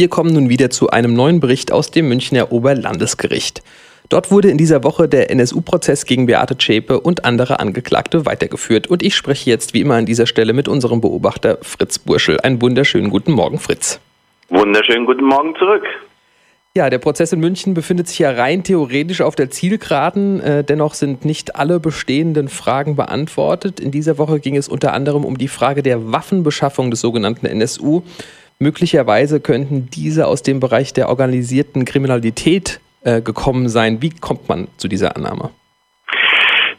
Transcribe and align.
Wir 0.00 0.08
kommen 0.08 0.32
nun 0.32 0.48
wieder 0.48 0.70
zu 0.70 0.88
einem 0.88 1.12
neuen 1.12 1.40
Bericht 1.40 1.72
aus 1.72 1.90
dem 1.90 2.08
Münchner 2.08 2.52
Oberlandesgericht. 2.52 3.62
Dort 4.08 4.30
wurde 4.30 4.48
in 4.48 4.56
dieser 4.56 4.82
Woche 4.82 5.08
der 5.08 5.30
NSU-Prozess 5.30 6.06
gegen 6.06 6.24
Beate 6.24 6.56
Zschäpe 6.56 7.00
und 7.00 7.26
andere 7.26 7.60
Angeklagte 7.60 8.24
weitergeführt. 8.24 8.86
Und 8.86 9.02
ich 9.02 9.14
spreche 9.14 9.50
jetzt 9.50 9.74
wie 9.74 9.82
immer 9.82 9.96
an 9.96 10.06
dieser 10.06 10.24
Stelle 10.24 10.54
mit 10.54 10.68
unserem 10.68 11.02
Beobachter 11.02 11.58
Fritz 11.60 11.98
Burschel. 11.98 12.40
Einen 12.40 12.62
wunderschönen 12.62 13.10
guten 13.10 13.32
Morgen, 13.32 13.58
Fritz. 13.58 14.00
Wunderschönen 14.48 15.04
guten 15.04 15.26
Morgen 15.26 15.54
zurück. 15.56 15.84
Ja, 16.74 16.88
der 16.88 16.98
Prozess 16.98 17.34
in 17.34 17.40
München 17.40 17.74
befindet 17.74 18.08
sich 18.08 18.20
ja 18.20 18.30
rein 18.30 18.64
theoretisch 18.64 19.20
auf 19.20 19.34
der 19.34 19.50
Zielgeraden. 19.50 20.40
Äh, 20.40 20.64
dennoch 20.64 20.94
sind 20.94 21.26
nicht 21.26 21.56
alle 21.56 21.78
bestehenden 21.78 22.48
Fragen 22.48 22.96
beantwortet. 22.96 23.80
In 23.80 23.90
dieser 23.90 24.16
Woche 24.16 24.40
ging 24.40 24.56
es 24.56 24.66
unter 24.66 24.94
anderem 24.94 25.26
um 25.26 25.36
die 25.36 25.48
Frage 25.48 25.82
der 25.82 26.10
Waffenbeschaffung 26.10 26.90
des 26.90 27.02
sogenannten 27.02 27.44
NSU. 27.44 28.02
Möglicherweise 28.62 29.40
könnten 29.40 29.88
diese 29.90 30.26
aus 30.26 30.42
dem 30.42 30.60
Bereich 30.60 30.92
der 30.92 31.08
organisierten 31.08 31.86
Kriminalität 31.86 32.78
äh, 33.02 33.22
gekommen 33.22 33.70
sein. 33.70 34.02
Wie 34.02 34.10
kommt 34.10 34.50
man 34.50 34.68
zu 34.76 34.86
dieser 34.86 35.16
Annahme? 35.16 35.48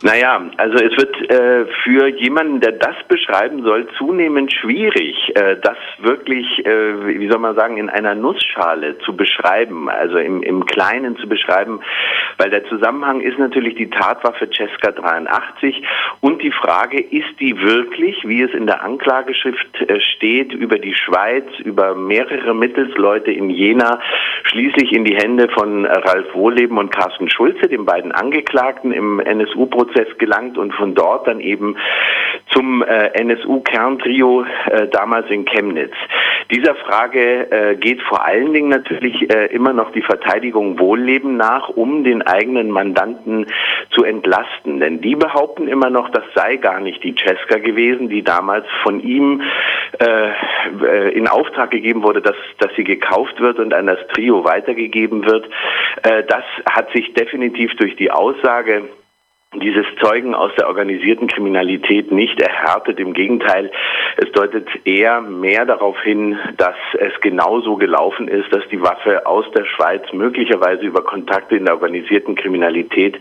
Naja, 0.03 0.49
also 0.57 0.77
es 0.77 0.97
wird 0.97 1.29
äh, 1.29 1.65
für 1.83 2.07
jemanden, 2.07 2.59
der 2.59 2.71
das 2.71 2.95
beschreiben 3.07 3.61
soll, 3.61 3.87
zunehmend 3.99 4.51
schwierig, 4.51 5.15
äh, 5.35 5.57
das 5.61 5.77
wirklich, 5.99 6.65
äh, 6.65 7.19
wie 7.19 7.29
soll 7.29 7.37
man 7.37 7.55
sagen, 7.55 7.77
in 7.77 7.87
einer 7.87 8.15
Nussschale 8.15 8.97
zu 8.99 9.15
beschreiben, 9.15 9.89
also 9.89 10.17
im, 10.17 10.41
im 10.41 10.65
Kleinen 10.65 11.17
zu 11.17 11.29
beschreiben, 11.29 11.81
weil 12.37 12.49
der 12.49 12.65
Zusammenhang 12.65 13.21
ist 13.21 13.37
natürlich 13.37 13.75
die 13.75 13.91
Tatwaffe 13.91 14.49
Cesca 14.49 14.91
83 14.91 15.83
und 16.19 16.41
die 16.41 16.51
Frage, 16.51 16.99
ist 16.99 17.39
die 17.39 17.61
wirklich, 17.61 18.27
wie 18.27 18.41
es 18.41 18.51
in 18.55 18.65
der 18.65 18.83
Anklageschrift 18.83 19.81
äh, 19.81 20.01
steht, 20.01 20.51
über 20.51 20.79
die 20.79 20.95
Schweiz, 20.95 21.45
über 21.59 21.93
mehrere 21.93 22.55
Mittelsleute 22.55 23.31
in 23.31 23.51
Jena, 23.51 23.99
schließlich 24.45 24.93
in 24.93 25.05
die 25.05 25.15
Hände 25.15 25.47
von 25.49 25.85
Ralf 25.85 26.33
Wohleben 26.33 26.79
und 26.79 26.89
Carsten 26.89 27.29
Schulze, 27.29 27.67
den 27.67 27.85
beiden 27.85 28.11
Angeklagten 28.11 28.91
im 28.91 29.19
NSU-Prozess, 29.19 29.90
Prozess 29.91 30.17
gelangt 30.17 30.57
und 30.57 30.73
von 30.73 30.95
dort 30.95 31.27
dann 31.27 31.39
eben 31.39 31.77
zum 32.49 32.83
äh, 32.83 33.07
NSU-Kerntrio 33.13 34.45
äh, 34.69 34.87
damals 34.87 35.29
in 35.29 35.45
Chemnitz. 35.45 35.93
Dieser 36.51 36.75
Frage 36.75 37.51
äh, 37.51 37.75
geht 37.75 38.01
vor 38.01 38.25
allen 38.25 38.53
Dingen 38.53 38.69
natürlich 38.69 39.33
äh, 39.33 39.45
immer 39.47 39.73
noch 39.73 39.91
die 39.91 40.01
Verteidigung 40.01 40.79
Wohlleben 40.79 41.37
nach, 41.37 41.69
um 41.69 42.03
den 42.03 42.21
eigenen 42.21 42.71
Mandanten 42.71 43.47
zu 43.91 44.03
entlasten. 44.03 44.79
Denn 44.79 45.01
die 45.01 45.15
behaupten 45.15 45.67
immer 45.67 45.89
noch, 45.89 46.09
das 46.09 46.23
sei 46.35 46.57
gar 46.57 46.79
nicht 46.81 47.03
die 47.03 47.15
Cesca 47.15 47.59
gewesen, 47.59 48.09
die 48.09 48.23
damals 48.23 48.65
von 48.83 49.01
ihm 49.01 49.41
äh, 49.99 50.31
äh, 50.83 51.11
in 51.13 51.27
Auftrag 51.27 51.71
gegeben 51.71 52.03
wurde, 52.03 52.21
dass, 52.21 52.35
dass 52.57 52.71
sie 52.75 52.83
gekauft 52.83 53.39
wird 53.39 53.59
und 53.59 53.73
an 53.73 53.87
das 53.87 53.99
Trio 54.13 54.43
weitergegeben 54.43 55.25
wird. 55.25 55.47
das 56.03 56.43
hat 56.69 56.91
sich 56.91 57.13
definitiv 57.13 57.75
durch 57.75 57.95
die 57.95 58.11
Aussage 58.11 58.83
dieses 59.53 59.85
Zeugen 60.01 60.33
aus 60.33 60.51
der 60.57 60.67
organisierten 60.67 61.27
Kriminalität 61.27 62.09
nicht 62.09 62.39
erhärtet. 62.39 62.99
Im 63.01 63.13
Gegenteil, 63.13 63.69
es 64.15 64.31
deutet 64.31 64.67
eher 64.85 65.19
mehr 65.19 65.65
darauf 65.65 65.99
hin, 66.03 66.39
dass 66.55 66.75
es 66.97 67.11
genauso 67.19 67.75
gelaufen 67.75 68.29
ist, 68.29 68.47
dass 68.53 68.65
die 68.69 68.81
Waffe 68.81 69.25
aus 69.25 69.45
der 69.51 69.65
Schweiz 69.65 70.03
möglicherweise 70.13 70.83
über 70.83 71.03
Kontakte 71.03 71.57
in 71.57 71.65
der 71.65 71.73
organisierten 71.73 72.35
Kriminalität 72.35 73.19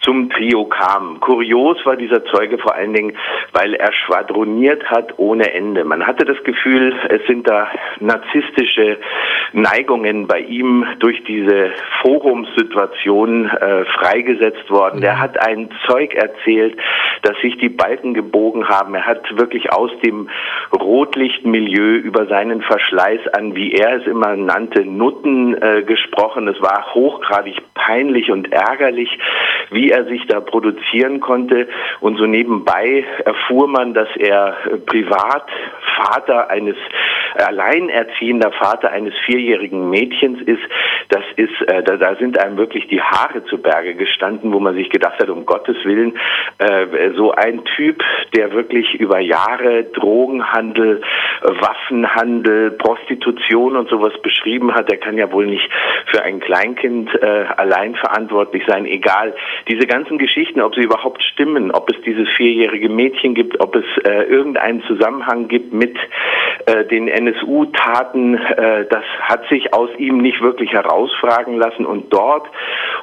zum 0.00 0.28
Trio 0.28 0.66
kam. 0.66 1.20
Kurios 1.20 1.78
war 1.86 1.96
dieser 1.96 2.24
Zeuge 2.26 2.58
vor 2.58 2.74
allen 2.74 2.92
Dingen, 2.92 3.16
weil 3.52 3.74
er 3.74 3.92
schwadroniert 3.92 4.84
hat 4.90 5.18
ohne 5.18 5.54
Ende. 5.54 5.84
Man 5.84 6.06
hatte 6.06 6.26
das 6.26 6.42
Gefühl, 6.44 6.94
es 7.08 7.26
sind 7.26 7.48
da 7.48 7.68
narzisstische 8.00 8.98
Neigungen 9.54 10.26
bei 10.26 10.40
ihm 10.40 10.84
durch 10.98 11.24
diese 11.24 11.70
Forumssituation 12.02 13.46
äh, 13.48 13.84
freigesetzt 13.86 14.70
worden. 14.70 15.00
Der 15.00 15.20
hat 15.20 15.40
ein 15.40 15.53
ein 15.54 15.70
Zeug 15.86 16.14
erzählt, 16.14 16.76
dass 17.22 17.36
sich 17.38 17.56
die 17.58 17.68
Balken 17.68 18.14
gebogen 18.14 18.68
haben. 18.68 18.94
Er 18.94 19.06
hat 19.06 19.38
wirklich 19.38 19.72
aus 19.72 19.90
dem 20.04 20.28
Rotlichtmilieu 20.72 21.96
über 21.96 22.26
seinen 22.26 22.62
Verschleiß 22.62 23.20
an, 23.32 23.54
wie 23.54 23.72
er 23.72 24.00
es 24.00 24.06
immer 24.06 24.36
nannte, 24.36 24.84
Nutten 24.84 25.54
äh, 25.60 25.82
gesprochen. 25.82 26.48
Es 26.48 26.60
war 26.60 26.94
hochgradig 26.94 27.56
peinlich 27.74 28.30
und 28.30 28.52
ärgerlich, 28.52 29.18
wie 29.70 29.90
er 29.90 30.04
sich 30.04 30.26
da 30.26 30.40
produzieren 30.40 31.20
konnte. 31.20 31.68
Und 32.00 32.18
so 32.18 32.26
nebenbei 32.26 33.04
erfuhr 33.24 33.68
man, 33.68 33.94
dass 33.94 34.08
er 34.16 34.56
äh, 34.66 34.76
privat 34.78 35.48
Vater 35.96 36.50
eines 36.50 36.76
alleinerziehender 37.36 38.52
Vater 38.52 38.90
eines 38.90 39.14
vierjährigen 39.26 39.90
Mädchens 39.90 40.40
ist. 40.42 40.62
Das 41.08 41.23
ist, 41.36 41.60
äh, 41.68 41.82
da, 41.82 41.96
da 41.96 42.16
sind 42.16 42.38
einem 42.38 42.56
wirklich 42.56 42.86
die 42.88 43.00
Haare 43.00 43.44
zu 43.44 43.58
Berge 43.58 43.94
gestanden, 43.94 44.52
wo 44.52 44.60
man 44.60 44.74
sich 44.74 44.90
gedacht 44.90 45.18
hat, 45.20 45.28
um 45.30 45.46
Gottes 45.46 45.76
Willen, 45.84 46.16
äh, 46.58 47.10
so 47.16 47.32
ein 47.32 47.64
Typ, 47.76 48.02
der 48.34 48.52
wirklich 48.52 48.94
über 48.94 49.20
Jahre 49.20 49.84
Drogenhandel, 49.84 51.02
Waffenhandel, 51.42 52.72
Prostitution 52.72 53.76
und 53.76 53.88
sowas 53.88 54.12
beschrieben 54.22 54.74
hat, 54.74 54.90
der 54.90 54.98
kann 54.98 55.18
ja 55.18 55.30
wohl 55.32 55.46
nicht 55.46 55.68
für 56.06 56.22
ein 56.22 56.40
Kleinkind 56.40 57.10
äh, 57.22 57.44
allein 57.56 57.94
verantwortlich 57.94 58.64
sein. 58.66 58.86
Egal, 58.86 59.34
diese 59.68 59.86
ganzen 59.86 60.18
Geschichten, 60.18 60.60
ob 60.60 60.74
sie 60.74 60.82
überhaupt 60.82 61.22
stimmen, 61.22 61.70
ob 61.70 61.90
es 61.90 62.00
dieses 62.02 62.28
vierjährige 62.36 62.88
Mädchen 62.88 63.34
gibt, 63.34 63.60
ob 63.60 63.76
es 63.76 63.84
äh, 64.04 64.24
irgendeinen 64.24 64.82
Zusammenhang 64.84 65.48
gibt 65.48 65.72
mit 65.72 65.96
äh, 66.66 66.84
den 66.84 67.08
NSU-Taten, 67.08 68.34
äh, 68.36 68.86
das 68.88 69.04
hat 69.22 69.48
sich 69.48 69.74
aus 69.74 69.90
ihm 69.98 70.18
nicht 70.18 70.40
wirklich 70.40 70.72
herausfragen 70.72 71.58
lassen. 71.58 71.86
Und 71.86 72.12
dort, 72.12 72.48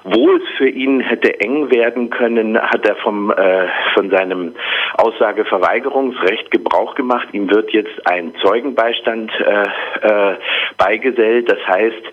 wo 0.03 0.29
es 0.31 0.43
für 0.57 0.69
ihn 0.69 1.01
hätte 1.01 1.39
eng 1.39 1.71
werden 1.71 2.09
können, 2.09 2.21
können, 2.21 2.61
hat 2.61 2.87
er 2.87 2.95
vom, 2.97 3.31
äh, 3.31 3.67
von 3.93 4.09
seinem 4.09 4.55
Aussageverweigerungsrecht 4.97 6.51
Gebrauch 6.51 6.95
gemacht. 6.95 7.27
Ihm 7.31 7.49
wird 7.49 7.71
jetzt 7.71 8.07
ein 8.07 8.33
Zeugenbeistand 8.43 9.31
äh, 9.39 10.31
äh, 10.33 10.35
beigesellt. 10.77 11.51
Das 11.51 11.59
heißt, 11.67 12.03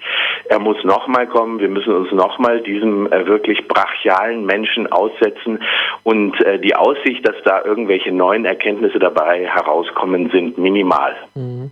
er 0.49 0.59
muss 0.59 0.83
nochmal 0.85 1.27
kommen. 1.27 1.61
Wir 1.61 1.69
müssen 1.69 1.95
uns 1.95 2.11
nochmal 2.13 2.63
diesem 2.63 3.11
äh, 3.13 3.27
wirklich 3.27 3.69
brachialen 3.69 4.45
Menschen 4.45 4.87
aussetzen. 4.91 5.63
Und 6.05 6.41
äh, 6.45 6.59
die 6.59 6.75
Aussicht, 6.75 7.27
dass 7.27 7.37
da 7.45 7.63
irgendwelche 7.65 8.13
neuen 8.13 8.45
Erkenntnisse 8.45 8.99
dabei 8.99 9.47
herauskommen, 9.47 10.31
sind 10.31 10.59
minimal. 10.59 11.15
Mhm. 11.35 11.71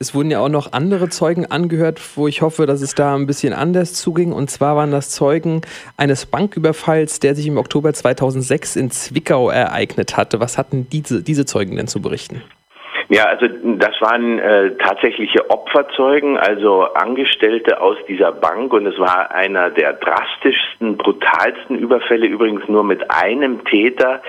Es 0.00 0.14
wurden 0.14 0.30
ja 0.30 0.38
auch 0.38 0.48
noch 0.48 0.72
andere 0.72 1.08
Zeugen 1.08 1.46
angehört, 1.46 2.00
wo 2.14 2.28
ich 2.28 2.40
hoffe, 2.40 2.66
dass 2.66 2.82
es 2.82 2.94
da 2.94 3.16
ein 3.16 3.26
bisschen 3.26 3.52
anders 3.52 3.94
zuging. 3.94 4.32
Und 4.32 4.48
zwar 4.48 4.76
waren 4.76 4.92
das 4.92 5.10
Zeugen 5.10 5.62
eines 5.96 6.26
Banküberfalls, 6.26 7.18
der 7.18 7.34
sich 7.34 7.48
im 7.48 7.58
Oktober 7.58 7.92
2006 7.92 8.76
in 8.76 8.90
Zwickau 8.92 9.50
ereignet 9.50 10.16
hatte. 10.16 10.38
Was 10.38 10.56
hatten 10.56 10.88
diese, 10.88 11.24
diese 11.24 11.46
Zeugen 11.46 11.74
denn 11.74 11.88
zu 11.88 12.00
berichten? 12.00 12.42
Ja, 13.10 13.24
also 13.24 13.46
das 13.46 13.98
waren 14.02 14.38
äh, 14.38 14.76
tatsächliche 14.76 15.48
Opferzeugen, 15.48 16.36
also 16.36 16.82
Angestellte 16.92 17.80
aus 17.80 17.96
dieser 18.06 18.32
Bank. 18.32 18.74
Und 18.74 18.86
es 18.86 18.98
war 18.98 19.34
einer 19.34 19.70
der 19.70 19.94
drastischsten, 19.94 20.98
brutalsten 20.98 21.78
Überfälle, 21.78 22.26
übrigens 22.26 22.68
nur 22.68 22.84
mit 22.84 23.10
einem 23.10 23.64
Täter, 23.64 24.20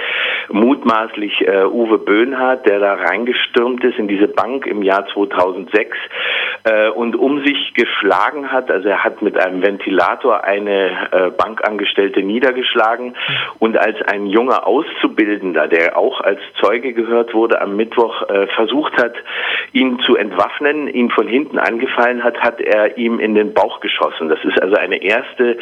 mutmaßlich 0.47 1.45
äh, 1.45 1.65
Uwe 1.65 1.97
Böhnhardt, 1.97 2.67
der 2.67 2.79
da 2.79 2.93
reingestürmt 2.93 3.83
ist 3.83 3.99
in 3.99 4.07
diese 4.07 4.29
Bank 4.29 4.65
im 4.65 4.81
Jahr 4.81 5.05
2006 5.13 5.97
äh, 6.63 6.89
und 6.89 7.15
um 7.15 7.43
sich 7.45 7.73
geschlagen 7.73 8.51
hat. 8.51 8.71
Also 8.71 8.89
er 8.89 9.03
hat 9.03 9.21
mit 9.21 9.37
einem 9.37 9.61
Ventilator 9.61 10.43
eine 10.43 11.09
äh, 11.11 11.29
Bankangestellte 11.31 12.21
niedergeschlagen 12.21 13.15
und 13.59 13.77
als 13.77 14.01
ein 14.03 14.25
junger 14.25 14.67
Auszubildender, 14.67 15.67
der 15.67 15.97
auch 15.97 16.21
als 16.21 16.39
Zeuge 16.61 16.93
gehört 16.93 17.33
wurde, 17.33 17.61
am 17.61 17.75
Mittwoch 17.75 18.29
äh, 18.29 18.47
versucht 18.47 19.01
hat, 19.01 19.13
ihn 19.73 19.99
zu 19.99 20.15
entwaffnen, 20.15 20.87
ihn 20.87 21.09
von 21.09 21.27
hinten 21.27 21.59
angefallen 21.59 22.23
hat, 22.23 22.39
hat 22.39 22.59
er 22.61 22.97
ihm 22.97 23.19
in 23.19 23.35
den 23.35 23.53
Bauch 23.53 23.79
geschossen. 23.79 24.29
Das 24.29 24.43
ist 24.43 24.61
also 24.61 24.75
eine 24.75 25.01
erste 25.01 25.57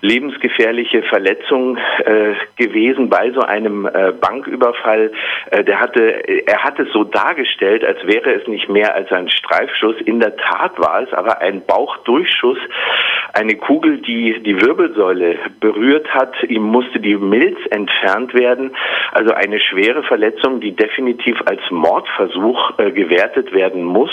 lebensgefährliche 0.00 1.02
Verletzung 1.02 1.76
äh, 1.76 2.34
gewesen 2.56 3.08
bei 3.10 3.30
so 3.32 3.40
einem 3.40 3.86
äh, 3.86 4.12
Banküberfall. 4.12 5.12
Äh, 5.50 5.64
der 5.64 5.80
hatte, 5.80 6.00
er 6.46 6.64
hat 6.64 6.78
es 6.78 6.90
so 6.92 7.04
dargestellt, 7.04 7.84
als 7.84 7.98
wäre 8.06 8.32
es 8.32 8.46
nicht 8.46 8.68
mehr 8.68 8.94
als 8.94 9.10
ein 9.12 9.28
Streifschuss. 9.28 9.96
In 10.04 10.20
der 10.30 10.36
Tat 10.36 10.78
war 10.78 11.02
es 11.02 11.12
aber 11.12 11.40
ein 11.40 11.64
Bauchdurchschuss, 11.64 12.58
eine 13.32 13.56
Kugel, 13.56 13.98
die 13.98 14.42
die 14.42 14.60
Wirbelsäule 14.60 15.38
berührt 15.60 16.12
hat. 16.12 16.42
Ihm 16.44 16.62
musste 16.62 17.00
die 17.00 17.16
Milz 17.16 17.58
entfernt 17.70 18.34
werden. 18.34 18.76
Also 19.12 19.32
eine 19.32 19.60
schwere 19.60 20.02
Verletzung, 20.02 20.60
die 20.60 20.72
definitiv 20.72 21.40
als 21.46 21.60
Mordversuch 21.70 22.40
Versuch 22.40 22.78
äh, 22.78 22.90
gewertet 22.92 23.52
werden 23.52 23.84
muss. 23.84 24.10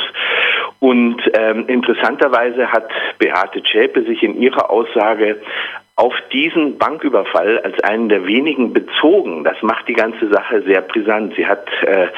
Und 0.79 1.21
ähm, 1.33 1.65
interessanterweise 1.67 2.71
hat 2.71 2.89
Beate 3.19 3.63
Zschäpe 3.63 4.03
sich 4.03 4.23
in 4.23 4.39
ihrer 4.39 4.69
Aussage 4.69 5.41
auf 5.97 6.13
diesen 6.31 6.77
Banküberfall 6.77 7.57
als 7.61 7.83
einen 7.83 8.07
der 8.07 8.27
wenigen 8.27 8.71
bezogen. 8.71 9.43
Das 9.43 9.59
macht 9.63 9.87
die 9.87 9.95
ganze 9.95 10.29
Sache 10.31 10.61
sehr 10.61 10.81
brisant. 10.81 11.33
Sie 11.35 11.47
hat 11.47 11.67
äh, 11.81 12.09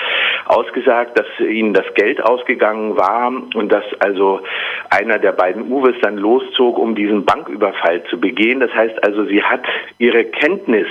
ausgesagt, 0.48 1.18
dass 1.18 1.26
ihnen 1.40 1.74
das 1.74 1.86
Geld 1.94 2.22
ausgegangen 2.22 2.98
war 2.98 3.32
und 3.56 3.72
dass 3.72 3.86
also 4.00 4.42
einer 4.90 5.18
der 5.18 5.32
beiden 5.32 5.72
Uwes 5.72 5.96
dann 6.02 6.18
loszog, 6.18 6.78
um 6.78 6.94
diesen 6.94 7.24
Banküberfall 7.24 8.04
zu 8.10 8.20
begehen. 8.20 8.60
Das 8.60 8.74
heißt 8.74 9.02
also, 9.06 9.24
sie 9.26 9.42
hat 9.42 9.64
ihre 9.98 10.26
Kenntnis 10.26 10.88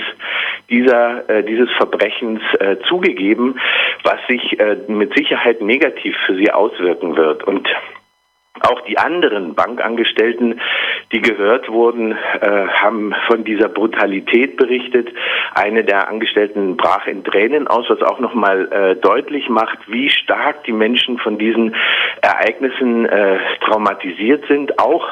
dieser, 0.71 1.29
äh, 1.29 1.43
dieses 1.43 1.69
Verbrechens 1.73 2.41
äh, 2.59 2.77
zugegeben, 2.87 3.59
was 4.03 4.17
sich 4.27 4.59
äh, 4.59 4.77
mit 4.87 5.15
Sicherheit 5.15 5.61
negativ 5.61 6.17
für 6.25 6.35
sie 6.35 6.51
auswirken 6.51 7.15
wird. 7.15 7.43
Und 7.43 7.69
auch 8.61 8.81
die 8.81 8.97
anderen 8.97 9.55
Bankangestellten, 9.55 10.59
die 11.11 11.21
gehört 11.21 11.69
wurden, 11.69 12.11
äh, 12.11 12.67
haben 12.67 13.13
von 13.27 13.43
dieser 13.43 13.69
Brutalität 13.69 14.57
berichtet. 14.57 15.09
Eine 15.53 15.83
der 15.83 16.07
Angestellten 16.07 16.77
brach 16.77 17.07
in 17.07 17.23
Tränen 17.23 17.67
aus, 17.67 17.85
was 17.89 18.01
auch 18.01 18.19
nochmal 18.19 18.71
äh, 18.71 18.95
deutlich 18.95 19.49
macht, 19.49 19.79
wie 19.87 20.09
stark 20.09 20.63
die 20.65 20.71
Menschen 20.71 21.17
von 21.17 21.37
diesen 21.37 21.75
Ereignissen 22.21 23.05
äh, 23.05 23.39
traumatisiert 23.61 24.45
sind. 24.47 24.79
Auch 24.79 25.05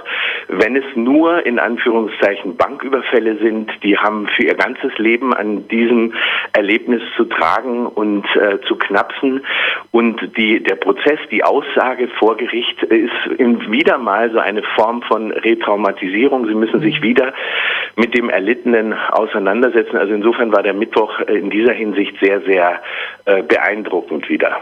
wenn 0.47 0.75
es 0.75 0.85
nur 0.95 1.45
in 1.45 1.59
Anführungszeichen 1.59 2.55
Banküberfälle 2.55 3.38
sind, 3.38 3.71
die 3.83 3.97
haben 3.97 4.27
für 4.27 4.44
ihr 4.44 4.55
ganzes 4.55 4.97
Leben 4.97 5.33
an 5.33 5.67
diesem 5.67 6.13
Erlebnis 6.53 7.01
zu 7.15 7.25
tragen 7.25 7.85
und 7.88 8.25
äh, 8.35 8.59
zu 8.67 8.75
knapsen. 8.75 9.45
Und 9.91 10.38
die, 10.38 10.63
der 10.63 10.75
Prozess, 10.75 11.19
die 11.31 11.44
Aussage 11.44 12.07
vor 12.19 12.38
Gericht 12.38 12.81
ist 12.83 13.11
wieder 13.38 13.97
mal 13.97 14.31
so 14.31 14.39
eine 14.39 14.63
Form 14.63 15.01
von 15.01 15.31
Retraumatisierung. 15.31 16.47
Sie 16.47 16.55
müssen 16.55 16.79
sich 16.79 16.99
mhm. 16.99 17.03
wieder 17.03 17.33
mit 17.95 18.17
dem 18.17 18.29
Erlittenen 18.29 18.94
auseinandersetzen. 18.94 19.97
Also 19.97 20.13
insofern 20.13 20.51
war 20.51 20.63
der 20.63 20.73
Mittwoch 20.73 21.19
in 21.21 21.49
dieser 21.49 21.73
Hinsicht 21.73 22.15
sehr, 22.21 22.41
sehr 22.41 22.81
äh, 23.25 23.44
beeindruckend 23.44 24.29
wieder. 24.29 24.61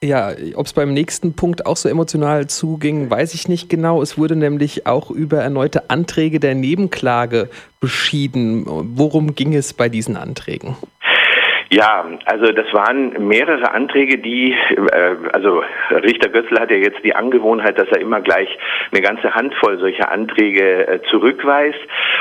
Ja, 0.00 0.32
ob 0.54 0.66
es 0.66 0.72
beim 0.74 0.94
nächsten 0.94 1.32
Punkt 1.32 1.66
auch 1.66 1.76
so 1.76 1.88
emotional 1.88 2.46
zuging, 2.46 3.10
weiß 3.10 3.34
ich 3.34 3.48
nicht 3.48 3.68
genau. 3.68 4.00
Es 4.00 4.16
wurde 4.16 4.36
nämlich 4.36 4.86
auch 4.86 5.10
über 5.10 5.42
erneute 5.42 5.90
Anträge 5.90 6.38
der 6.38 6.54
Nebenklage 6.54 7.50
beschieden. 7.80 8.64
Worum 8.66 9.34
ging 9.34 9.56
es 9.56 9.72
bei 9.72 9.88
diesen 9.88 10.16
Anträgen? 10.16 10.76
Ja, 11.70 12.06
also 12.24 12.50
das 12.52 12.72
waren 12.72 13.28
mehrere 13.28 13.72
Anträge, 13.72 14.16
die, 14.16 14.52
äh, 14.52 15.16
also 15.34 15.62
Richter 15.90 16.30
Götzl 16.30 16.58
hat 16.58 16.70
ja 16.70 16.78
jetzt 16.78 17.04
die 17.04 17.14
Angewohnheit, 17.14 17.78
dass 17.78 17.88
er 17.88 18.00
immer 18.00 18.22
gleich 18.22 18.48
eine 18.90 19.02
ganze 19.02 19.34
Handvoll 19.34 19.78
solcher 19.78 20.10
Anträge 20.10 20.88
äh, 20.88 21.00
zurückweist. 21.10 21.78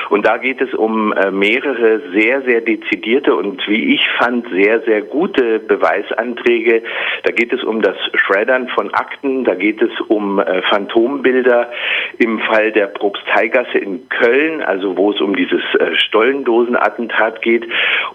Und 0.09 0.25
da 0.25 0.37
geht 0.37 0.59
es 0.59 0.73
um 0.73 1.13
äh, 1.13 1.31
mehrere 1.31 2.01
sehr, 2.13 2.41
sehr 2.41 2.59
dezidierte 2.59 3.35
und 3.35 3.65
wie 3.69 3.95
ich 3.95 4.05
fand, 4.17 4.49
sehr, 4.49 4.81
sehr 4.81 5.01
gute 5.01 5.59
Beweisanträge. 5.59 6.83
Da 7.23 7.31
geht 7.31 7.53
es 7.53 7.63
um 7.63 7.81
das 7.81 7.95
Shreddern 8.15 8.67
von 8.69 8.93
Akten, 8.93 9.45
da 9.45 9.55
geht 9.55 9.81
es 9.81 9.91
um 10.09 10.39
äh, 10.39 10.61
Phantombilder 10.63 11.71
im 12.19 12.39
Fall 12.39 12.71
der 12.71 12.87
Propsteigasse 12.87 13.77
in 13.77 14.09
Köln, 14.09 14.61
also 14.61 14.97
wo 14.97 15.11
es 15.11 15.21
um 15.21 15.35
dieses 15.35 15.61
äh, 15.75 15.95
Stollendosenattentat 15.95 17.41
geht. 17.41 17.67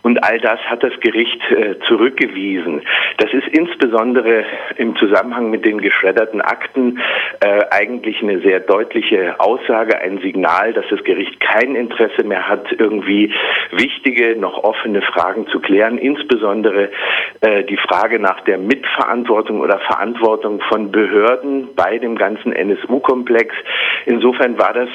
Und 0.02 0.22
all 0.24 0.40
das 0.40 0.58
hat 0.60 0.82
das 0.82 0.98
Gericht 1.00 1.40
äh, 1.50 1.76
zurückgewiesen. 1.86 2.82
Das 3.18 3.32
ist 3.32 3.46
insbesondere 3.48 4.44
im 4.76 4.96
Zusammenhang 4.96 5.50
mit 5.50 5.64
den 5.64 5.80
geschredderten 5.80 6.40
Akten 6.40 7.00
äh, 7.40 7.64
eigentlich 7.70 8.22
eine 8.22 8.40
sehr 8.40 8.60
deutliche 8.60 9.38
Aussage, 9.38 10.00
ein 10.00 10.18
Signal, 10.20 10.72
dass 10.72 10.86
das 10.90 11.02
Gericht 11.04 11.38
kein 11.40 11.74
Interesse 11.74 12.24
mehr 12.24 12.48
hat, 12.48 12.72
irgendwie 12.72 13.32
wichtige, 13.70 14.36
noch 14.36 14.64
offene 14.64 15.02
Fragen 15.02 15.46
zu 15.46 15.60
klären, 15.60 15.98
insbesondere 15.98 16.90
die 17.68 17.76
Frage 17.76 18.20
nach 18.20 18.40
der 18.42 18.56
Mitverantwortung 18.56 19.60
oder 19.60 19.78
Verantwortung 19.80 20.60
von 20.68 20.92
Behörden 20.92 21.74
bei 21.74 21.98
dem 21.98 22.16
ganzen 22.16 22.52
NSU-Komplex. 22.52 23.54
Insofern 24.06 24.58
war 24.58 24.72
das 24.72 24.88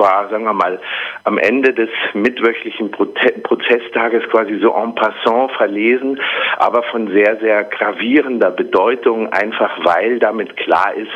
zwar, 0.00 0.28
sagen 0.30 0.44
wir 0.44 0.54
mal, 0.54 0.80
am 1.24 1.38
Ende 1.38 1.74
des 1.74 1.90
mitwöchlichen 2.14 2.90
Prozesstages 2.90 4.24
quasi 4.30 4.58
so 4.60 4.74
en 4.74 4.94
passant 4.94 5.52
verlesen, 5.52 6.20
aber 6.56 6.82
von 6.84 7.08
sehr, 7.08 7.36
sehr 7.40 7.64
gravierender 7.64 8.50
Bedeutung, 8.50 9.32
einfach 9.32 9.84
weil 9.84 10.18
damit 10.18 10.56
klar 10.56 10.94
ist, 10.94 11.10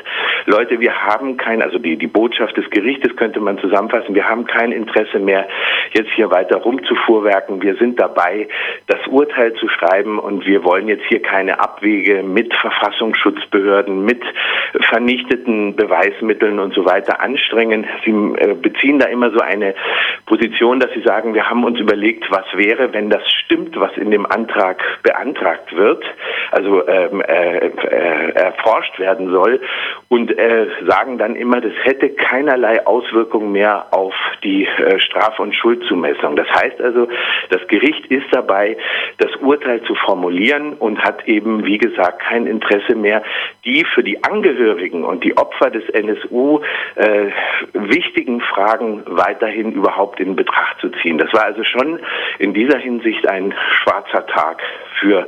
Leute, 0.47 0.81
wir 0.81 0.95
haben 1.07 1.37
kein, 1.37 1.63
also 1.63 1.79
die, 1.79 1.97
die 1.97 2.07
Botschaft 2.07 2.57
des 2.57 2.69
Gerichtes 2.71 3.17
könnte 3.17 3.41
man 3.41 3.59
zusammenfassen, 3.59 4.15
wir 4.15 4.29
haben 4.29 4.47
kein 4.47 4.73
Interesse 4.73 5.19
mehr, 5.19 5.49
jetzt 5.93 6.11
hier 6.15 6.31
weiter 6.31 6.59
rumzufuhrwerken. 6.59 7.63
Wir 7.63 7.77
sind 7.77 7.99
dabei, 7.99 8.49
das 8.87 9.07
Urteil 9.07 9.55
zu 9.55 9.69
schreiben 9.69 10.19
und 10.19 10.45
wir 10.47 10.65
wollen 10.65 10.89
jetzt 10.89 11.05
hier 11.09 11.23
keine 11.23 11.61
Abwege 11.61 12.23
mit 12.23 12.53
Verfassungsschutzbehörden, 12.55 14.05
mit 14.05 14.23
vernichteten 14.81 15.77
Beweismitteln 15.77 16.59
und 16.59 16.75
so 16.75 16.85
weiter 16.85 17.21
anstrengen. 17.21 17.87
Sie 18.05 18.11
äh, 18.11 18.55
beziehen 18.75 18.99
da 18.99 19.07
immer 19.07 19.31
so 19.31 19.41
eine 19.41 19.75
Position, 20.27 20.81
dass 20.81 20.91
sie 20.93 21.03
sagen, 21.03 21.35
wir 21.35 21.49
haben 21.49 21.65
uns 21.65 21.79
überlegt, 21.79 22.31
was 22.31 22.45
wäre, 22.55 22.93
wenn 22.93 23.11
das 23.11 23.23
stimmt, 23.45 23.79
was 23.79 23.97
in 23.97 24.11
dem 24.11 24.27
Antrag 24.27 24.83
beantragt 25.03 25.75
wird, 25.75 26.05
also 26.51 26.87
ähm, 26.87 27.21
äh, 27.21 27.67
äh, 27.69 28.33
erforscht 28.35 28.99
werden 28.99 29.31
soll 29.31 29.61
und 30.09 30.37
äh, 30.37 30.67
sagen 30.87 31.19
dann 31.19 31.37
immer, 31.37 31.61
das 31.61 31.73
hätte 31.83 32.11
keinerlei 32.11 32.87
Auswirkungen 32.87 33.53
mehr 33.53 33.87
auf 33.93 34.15
die 34.43 34.65
äh, 34.65 34.99
Straf- 34.99 35.39
und 35.39 35.55
Schuldzumessung. 35.55 36.37
Das 36.37 36.49
heißt 36.49 36.81
also, 36.81 37.09
das 37.51 37.67
Gericht 37.69 38.07
ist 38.07 38.27
dabei, 38.33 38.77
das 39.19 39.31
Urteil 39.45 39.83
zu 39.83 39.95
formulieren 39.95 40.75
und 40.75 40.99
hat 40.99 41.27
eben, 41.29 41.65
wie 41.65 41.79
gesagt, 41.79 42.21
kein 42.23 42.47
Interesse 42.47 42.95
mehr, 42.95 43.23
die 43.65 43.85
für 43.85 44.03
die 44.03 44.23
Angehörigen 44.25 45.05
und 45.05 45.25
die 45.25 45.37
Opfer 45.37 45.71
des 45.71 45.89
NSU 45.91 46.61
äh, 46.97 47.31
wichtigen 47.73 48.41
Fragen 48.41 49.03
weiterhin 49.07 49.73
überhaupt 49.73 50.21
in 50.21 50.37
Betracht 50.37 50.81
zu 50.81 50.91
ziehen. 51.03 51.19
Das 51.19 51.33
war 51.33 51.45
also 51.45 51.65
schon 51.65 52.01
in 52.39 52.55
dieser 52.55 52.79
Hinsicht 52.79 53.27
ein 53.29 53.55
schwarzer 53.83 54.27
Tag 54.27 54.61
für 55.01 55.27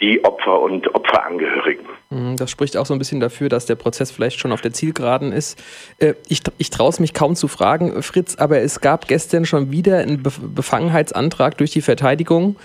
die 0.00 0.24
Opfer 0.24 0.60
und 0.60 0.94
Opferangehörigen. 0.94 1.86
Mhm, 2.10 2.36
das 2.36 2.50
spricht 2.50 2.76
auch 2.76 2.86
so 2.86 2.94
ein 2.94 2.98
bisschen 2.98 3.20
dafür, 3.20 3.48
dass 3.48 3.66
der 3.66 3.74
Prozess 3.74 4.10
vielleicht 4.10 4.38
schon 4.38 4.52
auf 4.52 4.60
der 4.60 4.72
Zielgeraden 4.72 5.32
ist. 5.32 5.62
Äh, 5.98 6.14
ich, 6.28 6.42
ich 6.58 6.70
traue 6.70 6.90
es 6.90 7.00
mich 7.00 7.14
kaum 7.14 7.34
zu 7.34 7.48
fragen, 7.48 8.02
Fritz, 8.02 8.36
aber 8.36 8.58
es 8.60 8.80
gab 8.80 9.08
gestern 9.08 9.44
schon 9.44 9.70
wieder 9.70 9.98
einen 9.98 10.22
Befangenheitsantrag 10.22 11.58
durch 11.58 11.72
die 11.72 11.82
Verteidigung. 11.82 12.56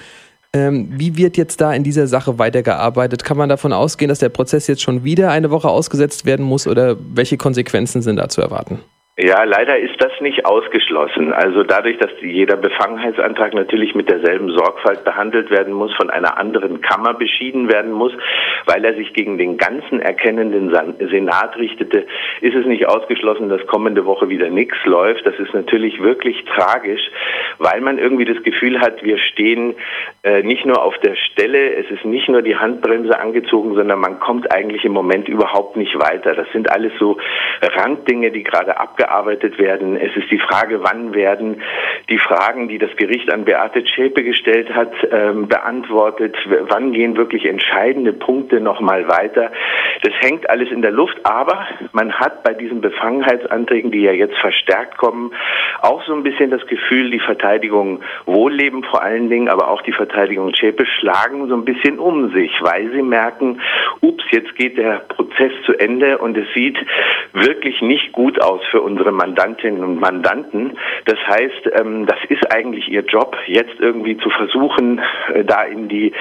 Ähm, 0.56 0.88
wie 0.92 1.18
wird 1.18 1.36
jetzt 1.36 1.62
da 1.62 1.74
in 1.74 1.84
dieser 1.84 2.06
Sache 2.06 2.38
weitergearbeitet? 2.38 3.24
Kann 3.24 3.38
man 3.38 3.50
davon 3.50 3.74
ausgehen, 3.74 4.10
dass 4.10 4.20
der 4.20 4.30
Prozess 4.30 4.68
jetzt 4.68 4.84
schon 4.84 5.04
wieder 5.04 5.32
eine 5.32 5.50
Woche 5.50 5.68
ausgesetzt 5.68 6.28
werden 6.28 6.46
muss 6.46 6.68
oder 6.68 6.96
welche 7.00 7.38
Konsequenzen 7.38 8.04
sind 8.04 8.18
da 8.18 8.30
zu 8.30 8.42
erwarten? 8.42 8.80
Ja, 9.16 9.44
leider 9.44 9.78
ist 9.78 9.94
das 10.00 10.12
nicht 10.22 10.44
ausgeschlossen. 10.44 11.34
Also 11.34 11.64
dadurch, 11.64 12.00
dass 12.00 12.10
jeder 12.22 12.58
Befangenheitsantrag 12.58 13.54
natürlich 13.54 13.94
mit 13.94 14.10
derselben 14.10 14.50
Sorgfalt 14.50 15.04
behandelt 15.04 15.52
werden 15.52 15.74
muss, 15.74 15.94
von 15.94 16.10
einer 16.10 16.38
anderen 16.38 16.82
Kammer 16.82 17.14
beschieden 17.14 17.72
werden 17.72 17.92
muss, 17.92 18.12
weil 18.66 18.84
er 18.86 18.96
sich 18.96 19.14
gegen 19.14 19.38
den 19.38 19.58
ganzen 19.58 20.02
erkennenden 20.02 20.76
Senat 21.10 21.58
richtete, 21.58 22.06
ist 22.42 22.56
es 22.56 22.66
nicht 22.66 22.88
ausgeschlossen, 22.88 23.50
dass 23.50 23.66
kommende 23.68 24.06
Woche 24.06 24.30
wieder 24.30 24.50
nichts 24.50 24.78
läuft. 24.86 25.26
Das 25.26 25.38
ist 25.40 25.54
natürlich 25.54 26.02
wirklich 26.02 26.44
tragisch, 26.46 27.02
weil 27.60 27.82
man 27.82 27.98
irgendwie 27.98 28.26
das 28.26 28.42
Gefühl 28.44 28.80
hat, 28.80 29.04
wir 29.04 29.18
stehen 29.18 29.76
äh, 30.24 30.44
nicht 30.44 30.66
nur 30.66 30.82
auf 30.82 30.98
der 31.00 31.16
Stelle, 31.16 31.76
es 31.76 31.90
ist 31.92 32.06
nicht 32.06 32.30
nur 32.30 32.42
die 32.42 32.56
Handbremse 32.56 33.20
angezogen, 33.20 33.76
sondern 33.76 34.00
man 34.00 34.20
kommt 34.20 34.52
eigentlich 34.52 34.86
im 34.86 34.94
Moment 34.94 35.28
überhaupt 35.28 35.78
nicht 35.78 35.98
weiter. 36.00 36.34
Das 36.36 36.48
sind 36.52 36.72
alles 36.72 36.94
so 37.00 37.18
Randdinge, 37.62 38.32
die 38.32 38.44
gerade 38.44 38.80
abgearbeitet 38.80 39.58
werden. 39.58 39.98
Es 39.98 40.16
ist 40.16 40.32
die 40.32 40.40
Frage, 40.40 40.84
wann 40.84 41.14
werden 41.14 41.62
die 42.10 42.18
Fragen, 42.18 42.68
die 42.68 42.78
das 42.78 42.96
Gericht 42.96 43.32
an 43.32 43.46
Beate 43.46 43.84
Zschäpe 43.84 44.24
gestellt 44.24 44.74
hat, 44.74 44.92
ähm, 45.12 45.48
beantwortet. 45.48 46.36
Wann 46.70 46.92
gehen 46.94 47.18
wirklich 47.18 47.46
entscheidende 47.46 48.14
Punkte 48.14 48.53
nochmal 48.60 49.08
weiter? 49.08 49.52
Das 50.02 50.14
hängt 50.20 50.50
alles 50.50 50.70
in 50.72 50.82
der 50.82 50.92
Luft, 50.92 51.18
aber 51.24 51.66
man 51.92 52.14
hat 52.14 52.44
bei 52.44 52.54
diesen 52.54 52.82
Befangenheitsanträgen, 52.82 53.92
die 53.92 54.02
ja 54.02 54.12
jetzt 54.12 54.38
verstärkt 54.38 54.98
kommen, 54.98 55.32
auch 55.82 56.04
so 56.06 56.14
ein 56.14 56.24
bisschen 56.24 56.52
das 56.52 56.66
Gefühl, 56.68 57.12
die 57.12 57.20
Verteidigung 57.20 58.02
Wohlleben 58.26 58.84
vor 58.84 59.02
allen 59.02 59.30
Dingen, 59.30 59.50
aber 59.50 59.70
auch 59.70 59.82
die 59.82 59.94
Verteidigung 59.94 60.54
Zschäpe 60.54 60.86
schlagen 60.86 61.48
so 61.48 61.56
ein 61.56 61.66
bisschen 61.66 62.00
um 62.00 62.32
sich, 62.34 62.52
weil 62.62 62.92
sie 62.92 63.02
merken, 63.02 63.62
ups, 64.02 64.24
jetzt 64.32 64.56
geht 64.56 64.78
der 64.78 65.00
Prozess 65.08 65.23
zu 65.66 65.74
Ende 65.74 66.20
und 66.20 66.38
es 66.38 66.48
sieht 66.54 66.78
wirklich 67.34 67.82
nicht 67.82 68.12
gut 68.14 68.42
aus 68.42 68.62
für 68.72 68.82
uns 68.82 68.94
unsere 68.94 69.12
Mandantinnen 69.12 69.84
und 69.84 70.00
Mandanten. 70.00 70.78
Das 71.06 71.18
heißt, 71.28 71.72
ähm, 71.80 72.06
das 72.06 72.20
ist 72.30 72.54
eigentlich 72.54 72.88
ihr 72.90 73.02
Job, 73.02 73.36
jetzt 73.48 73.80
irgendwie 73.80 74.18
zu 74.18 74.30
versuchen, 74.30 75.02
äh, 75.34 75.44
da 75.44 75.64
in 75.64 75.90
die, 75.90 76.14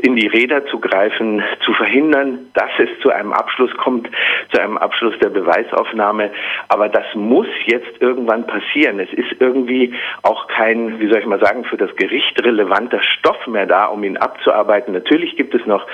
in 0.00 0.16
die 0.16 0.26
Räder 0.26 0.64
zu 0.66 0.80
greifen, 0.80 1.42
zu 1.66 1.74
verhindern, 1.74 2.50
dass 2.54 2.70
es 2.78 2.88
zu 3.02 3.10
einem 3.10 3.34
Abschluss 3.34 3.70
kommt, 3.76 4.08
zu 4.52 4.60
einem 4.60 4.78
Abschluss 4.78 5.14
der 5.18 5.28
Beweisaufnahme. 5.28 6.30
Aber 6.68 6.88
das 6.88 7.04
muss 7.14 7.46
jetzt 7.66 8.00
irgendwann 8.00 8.46
passieren. 8.46 8.98
Es 9.00 9.12
ist 9.12 9.38
irgendwie 9.40 9.92
auch 10.22 10.48
kein, 10.48 10.98
wie 10.98 11.08
soll 11.08 11.18
ich 11.18 11.26
mal 11.26 11.40
sagen, 11.40 11.64
für 11.64 11.76
das 11.76 11.94
Gericht 11.96 12.42
relevanter 12.42 13.02
Stoff 13.02 13.46
mehr 13.46 13.66
da, 13.66 13.86
um 13.86 14.02
ihn 14.02 14.16
abzuarbeiten. 14.16 14.94
Natürlich 14.94 15.36
gibt 15.36 15.54
es 15.54 15.66
noch 15.66 15.86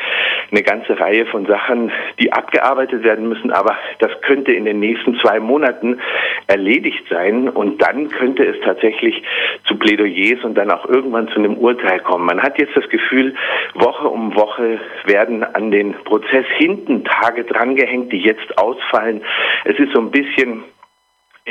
eine 0.52 0.62
ganze 0.62 0.98
Reihe 0.98 1.26
von 1.26 1.46
Sachen, 1.46 1.90
die 2.20 2.32
abgearbeitet 2.32 2.59
werden 3.02 3.28
müssen, 3.28 3.50
aber 3.50 3.76
das 3.98 4.10
könnte 4.22 4.52
in 4.52 4.64
den 4.64 4.80
nächsten 4.80 5.18
zwei 5.20 5.40
Monaten 5.40 6.00
erledigt 6.46 7.04
sein 7.10 7.48
und 7.48 7.80
dann 7.82 8.08
könnte 8.08 8.44
es 8.44 8.56
tatsächlich 8.64 9.22
zu 9.64 9.76
Plädoyers 9.76 10.44
und 10.44 10.54
dann 10.56 10.70
auch 10.70 10.86
irgendwann 10.86 11.28
zu 11.28 11.36
einem 11.36 11.56
Urteil 11.56 12.00
kommen. 12.00 12.26
Man 12.26 12.42
hat 12.42 12.58
jetzt 12.58 12.76
das 12.76 12.88
Gefühl, 12.88 13.34
Woche 13.74 14.08
um 14.08 14.34
Woche 14.34 14.78
werden 15.06 15.42
an 15.42 15.70
den 15.70 15.94
Prozess 16.04 16.46
hinten 16.56 17.04
Tage 17.04 17.44
drangehängt, 17.44 18.12
die 18.12 18.18
jetzt 18.18 18.58
ausfallen. 18.58 19.22
Es 19.64 19.78
ist 19.78 19.92
so 19.92 20.00
ein 20.00 20.10
bisschen 20.10 20.64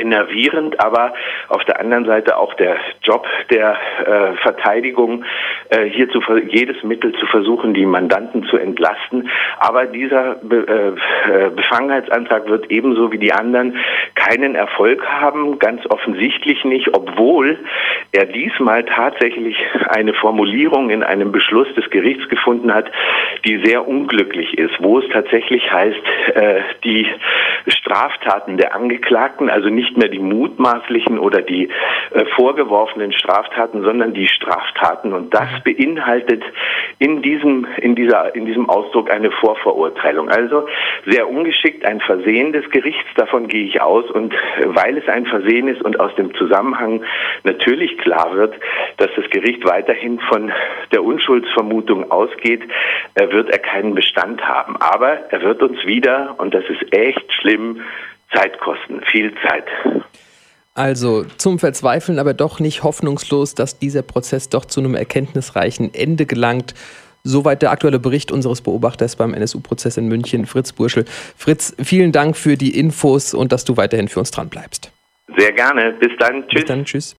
enervierend, 0.00 0.80
aber 0.80 1.12
auf 1.48 1.64
der 1.64 1.80
anderen 1.80 2.06
Seite 2.06 2.36
auch 2.36 2.54
der 2.54 2.76
Job 3.02 3.26
der 3.50 3.76
äh, 4.04 4.36
Verteidigung, 4.42 5.24
äh, 5.70 5.84
hier 5.84 6.08
zu, 6.10 6.20
jedes 6.48 6.82
Mittel 6.82 7.12
zu 7.14 7.26
versuchen, 7.26 7.74
die 7.74 7.86
Mandanten 7.86 8.44
zu 8.44 8.56
entlasten. 8.56 9.28
Aber 9.58 9.86
dieser 9.86 10.36
Be 10.42 10.66
äh, 10.66 11.50
Befangenheitsantrag 11.50 12.48
wird 12.48 12.70
ebenso 12.70 13.12
wie 13.12 13.18
die 13.18 13.32
anderen 13.32 13.76
keinen 14.14 14.54
Erfolg 14.54 15.04
haben, 15.06 15.58
ganz 15.58 15.82
offensichtlich 15.90 16.64
nicht, 16.64 16.88
obwohl 16.94 17.58
er 18.12 18.26
diesmal 18.26 18.84
tatsächlich 18.84 19.56
eine 19.88 20.14
Formulierung 20.14 20.90
in 20.90 21.02
einem 21.02 21.32
Beschluss 21.32 21.72
des 21.74 21.88
Gerichts 21.90 22.28
gefunden 22.28 22.72
hat, 22.72 22.90
die 23.44 23.60
sehr 23.64 23.86
unglücklich 23.86 24.58
ist, 24.58 24.74
wo 24.80 24.98
es 24.98 25.08
tatsächlich 25.12 25.70
heißt, 25.70 26.02
äh, 26.34 26.60
die 26.84 27.06
Straftaten 27.90 28.56
der 28.56 28.74
Angeklagten, 28.76 29.50
also 29.50 29.68
nicht 29.68 29.96
mehr 29.96 30.08
die 30.08 30.20
mutmaßlichen 30.20 31.18
oder 31.18 31.42
die 31.42 31.68
äh, 32.12 32.24
vorgeworfenen 32.36 33.12
Straftaten, 33.12 33.82
sondern 33.82 34.14
die 34.14 34.28
Straftaten. 34.28 35.12
Und 35.12 35.34
das 35.34 35.48
beinhaltet 35.64 36.44
in 37.00 37.20
diesem, 37.20 37.66
in 37.78 37.96
dieser, 37.96 38.32
in 38.36 38.46
diesem 38.46 38.70
Ausdruck 38.70 39.10
eine 39.10 39.32
Vorverurteilung. 39.32 40.28
Also 40.28 40.68
sehr 41.04 41.28
ungeschickt, 41.28 41.84
ein 41.84 42.00
Versehen 42.00 42.52
des 42.52 42.70
Gerichts, 42.70 43.08
davon 43.16 43.48
gehe 43.48 43.64
ich 43.64 43.80
aus. 43.80 44.08
Und 44.08 44.34
weil 44.66 44.96
es 44.96 45.08
ein 45.08 45.26
Versehen 45.26 45.66
ist 45.66 45.82
und 45.82 45.98
aus 45.98 46.14
dem 46.14 46.32
Zusammenhang 46.34 47.02
natürlich 47.42 47.98
klar 47.98 48.36
wird, 48.36 48.54
dass 48.98 49.10
das 49.16 49.28
Gericht 49.30 49.64
weiterhin 49.64 50.20
von 50.20 50.52
der 50.92 51.02
Unschuldsvermutung 51.02 52.08
ausgeht, 52.12 52.62
wird 53.16 53.50
er 53.50 53.58
keinen 53.58 53.96
Bestand 53.96 54.46
haben. 54.46 54.76
Aber 54.76 55.30
er 55.30 55.42
wird 55.42 55.60
uns 55.60 55.84
wieder, 55.84 56.36
und 56.38 56.54
das 56.54 56.64
ist 56.68 56.94
echt 56.96 57.32
schlimm, 57.32 57.79
Zeit 58.32 58.58
kosten, 58.60 59.00
viel 59.10 59.32
Zeit. 59.46 59.64
Also 60.74 61.24
zum 61.36 61.58
Verzweifeln, 61.58 62.18
aber 62.18 62.32
doch 62.32 62.60
nicht 62.60 62.82
hoffnungslos, 62.82 63.54
dass 63.54 63.78
dieser 63.78 64.02
Prozess 64.02 64.48
doch 64.48 64.64
zu 64.64 64.80
einem 64.80 64.94
erkenntnisreichen 64.94 65.92
Ende 65.92 66.26
gelangt. 66.26 66.74
Soweit 67.22 67.60
der 67.60 67.70
aktuelle 67.70 67.98
Bericht 67.98 68.32
unseres 68.32 68.62
Beobachters 68.62 69.16
beim 69.16 69.34
NSU-Prozess 69.34 69.98
in 69.98 70.08
München, 70.08 70.46
Fritz 70.46 70.72
Burschel. 70.72 71.04
Fritz, 71.36 71.74
vielen 71.82 72.12
Dank 72.12 72.36
für 72.36 72.56
die 72.56 72.78
Infos 72.78 73.34
und 73.34 73.52
dass 73.52 73.64
du 73.64 73.76
weiterhin 73.76 74.08
für 74.08 74.20
uns 74.20 74.30
dran 74.30 74.48
bleibst. 74.48 74.90
Sehr 75.36 75.52
gerne. 75.52 75.92
Bis 76.00 76.12
dann. 76.18 76.48
Tschüss. 76.48 76.54
Bis 76.54 76.64
dann. 76.64 76.84
Tschüss. 76.84 77.16